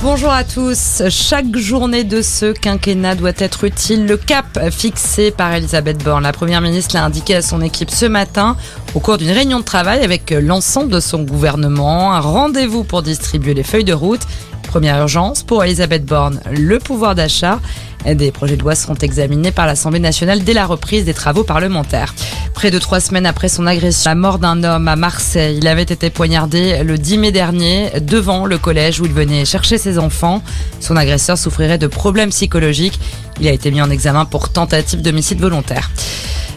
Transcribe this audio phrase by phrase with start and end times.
[0.00, 1.02] Bonjour à tous.
[1.10, 4.06] Chaque journée de ce quinquennat doit être utile.
[4.06, 8.06] Le cap fixé par Elisabeth Borne, la première ministre, l'a indiqué à son équipe ce
[8.06, 8.56] matin
[8.94, 12.12] au cours d'une réunion de travail avec l'ensemble de son gouvernement.
[12.12, 14.20] Un rendez-vous pour distribuer les feuilles de route.
[14.68, 17.58] Première urgence pour Elisabeth Borne, le pouvoir d'achat.
[18.04, 22.14] Des projets de loi seront examinés par l'Assemblée nationale dès la reprise des travaux parlementaires.
[22.52, 25.82] Près de trois semaines après son agression, la mort d'un homme à Marseille, il avait
[25.82, 30.42] été poignardé le 10 mai dernier devant le collège où il venait chercher ses enfants.
[30.80, 33.00] Son agresseur souffrirait de problèmes psychologiques.
[33.40, 35.90] Il a été mis en examen pour tentative d'homicide volontaire.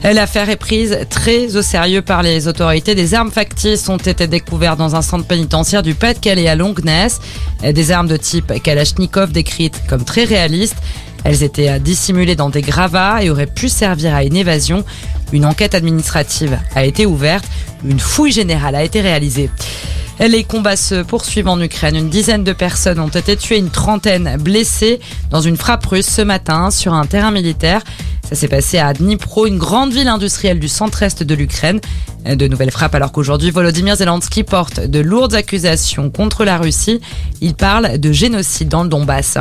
[0.04, 2.96] L'affaire est prise très au sérieux par les autorités.
[2.96, 6.74] Des armes factices ont été découvertes dans un centre pénitentiaire du Pas-de-Calais à Longnes.
[7.62, 10.78] Des armes de type Kalachnikov décrites comme très réalistes.
[11.24, 14.84] Elles étaient dissimulées dans des gravats et auraient pu servir à une évasion.
[15.34, 17.46] Une enquête administrative a été ouverte.
[17.86, 19.52] Une fouille générale a été réalisée.
[20.20, 21.96] Les combats se poursuivent en Ukraine.
[21.96, 26.22] Une dizaine de personnes ont été tuées, une trentaine blessées dans une frappe russe ce
[26.24, 27.82] matin sur un terrain militaire.
[28.32, 31.82] Ça s'est passé à Dnipro, une grande ville industrielle du centre-est de l'Ukraine.
[32.24, 37.02] De nouvelles frappes alors qu'aujourd'hui Volodymyr Zelensky porte de lourdes accusations contre la Russie.
[37.42, 39.38] Il parle de génocide dans le Donbass.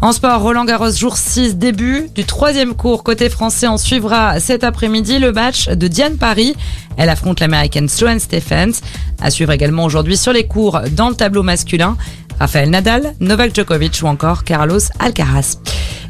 [0.00, 3.02] En sport, Roland Garros, jour 6, début du troisième cours.
[3.02, 6.54] Côté français, on suivra cet après-midi le match de Diane Paris.
[6.96, 8.80] Elle affronte l'américaine Sloane Stephens.
[9.20, 11.96] À suivre également aujourd'hui sur les cours dans le tableau masculin.
[12.38, 15.58] Raphaël Nadal, Novak Djokovic ou encore Carlos Alcaraz.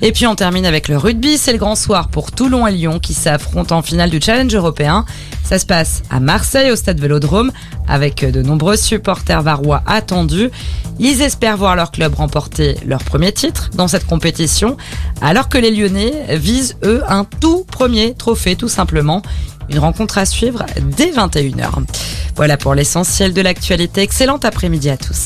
[0.03, 1.39] Et puis on termine avec le rugby.
[1.39, 5.05] C'est le grand soir pour Toulon et Lyon qui s'affrontent en finale du Challenge européen.
[5.45, 7.53] Ça se passe à Marseille au stade Vélodrome
[7.87, 10.51] avec de nombreux supporters varois attendus.
[10.99, 14.77] Ils espèrent voir leur club remporter leur premier titre dans cette compétition
[15.21, 19.23] alors que les Lyonnais visent eux un tout premier trophée tout simplement.
[19.71, 21.85] Une rencontre à suivre dès 21h.
[22.37, 24.03] Voilà pour l'essentiel de l'actualité.
[24.03, 25.23] Excellent après-midi à tous.